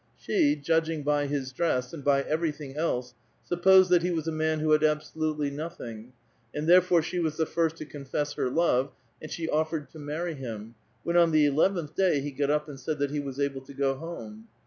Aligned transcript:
She, 0.17 0.55
judging 0.55 1.03
by 1.03 1.27
his 1.27 1.51
dress, 1.51 1.93
and 1.93 2.03
b}' 2.03 2.09
everything 2.27 2.75
else, 2.75 3.13
supposed 3.43 3.91
that 3.91 4.01
he 4.01 4.09
was 4.09 4.27
a 4.27 4.31
man 4.31 4.59
who 4.59 4.71
had 4.71 4.83
absolutely 4.83 5.51
nothing, 5.51 6.11
and 6.55 6.67
therefore 6.67 7.03
she 7.03 7.19
was 7.19 7.37
the 7.37 7.45
fii*st 7.45 7.75
to 7.77 7.85
confess 7.85 8.33
her 8.33 8.49
love, 8.49 8.93
and 9.21 9.29
she 9.29 9.45
ofifered 9.47 9.91
to 9.91 9.99
maiTy 9.99 10.37
him, 10.37 10.73
when 11.03 11.17
on 11.17 11.29
the 11.29 11.45
eleventh 11.45 11.93
day 11.93 12.19
he 12.19 12.31
got 12.31 12.49
up 12.49 12.67
and 12.67 12.79
said 12.79 12.97
that 12.97 13.11
he 13.11 13.19
was 13.19 13.39
able 13.39 13.61
to 13.61 13.75
go 13.75 13.93
home. 13.93 14.47